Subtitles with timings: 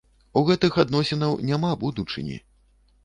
[0.39, 2.43] У гэтых адносінаў няма будучыні!